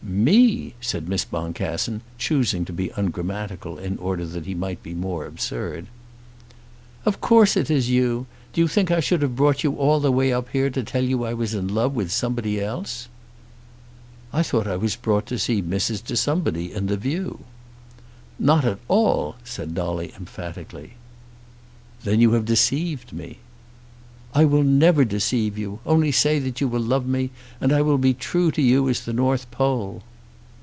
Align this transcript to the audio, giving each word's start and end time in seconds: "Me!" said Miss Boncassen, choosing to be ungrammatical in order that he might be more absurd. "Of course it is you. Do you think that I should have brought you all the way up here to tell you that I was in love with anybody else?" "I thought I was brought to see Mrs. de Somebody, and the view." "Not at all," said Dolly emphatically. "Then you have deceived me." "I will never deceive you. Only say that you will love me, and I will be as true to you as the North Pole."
"Me!" 0.03 0.73
said 0.81 1.07
Miss 1.07 1.23
Boncassen, 1.23 2.01
choosing 2.17 2.65
to 2.65 2.73
be 2.73 2.91
ungrammatical 2.97 3.77
in 3.79 3.97
order 3.97 4.25
that 4.25 4.45
he 4.45 4.53
might 4.53 4.81
be 4.83 4.93
more 4.93 5.25
absurd. 5.25 5.87
"Of 7.05 7.21
course 7.21 7.55
it 7.55 7.71
is 7.71 7.89
you. 7.89 8.25
Do 8.51 8.59
you 8.61 8.67
think 8.67 8.89
that 8.89 8.97
I 8.97 9.01
should 9.01 9.21
have 9.21 9.35
brought 9.37 9.63
you 9.63 9.75
all 9.75 9.99
the 9.99 10.11
way 10.11 10.33
up 10.33 10.49
here 10.49 10.69
to 10.71 10.83
tell 10.83 11.03
you 11.03 11.19
that 11.19 11.23
I 11.25 11.33
was 11.33 11.53
in 11.53 11.67
love 11.73 11.95
with 11.95 12.23
anybody 12.23 12.59
else?" 12.59 13.07
"I 14.33 14.43
thought 14.43 14.67
I 14.67 14.75
was 14.75 14.95
brought 14.97 15.27
to 15.27 15.39
see 15.39 15.61
Mrs. 15.61 16.03
de 16.05 16.17
Somebody, 16.17 16.73
and 16.73 16.89
the 16.89 16.97
view." 16.97 17.45
"Not 18.37 18.65
at 18.65 18.79
all," 18.89 19.37
said 19.43 19.73
Dolly 19.73 20.11
emphatically. 20.17 20.93
"Then 22.03 22.19
you 22.19 22.33
have 22.33 22.45
deceived 22.45 23.13
me." 23.13 23.37
"I 24.33 24.45
will 24.45 24.63
never 24.63 25.03
deceive 25.03 25.57
you. 25.57 25.79
Only 25.85 26.13
say 26.13 26.39
that 26.39 26.61
you 26.61 26.69
will 26.69 26.79
love 26.79 27.05
me, 27.05 27.31
and 27.59 27.73
I 27.73 27.81
will 27.81 27.97
be 27.97 28.11
as 28.11 28.15
true 28.19 28.49
to 28.51 28.61
you 28.61 28.87
as 28.87 29.03
the 29.03 29.11
North 29.11 29.51
Pole." 29.51 30.03